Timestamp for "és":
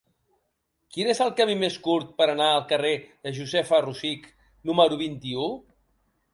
1.13-1.21